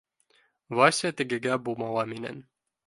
[0.79, 2.47] Вася тегегә бумала менән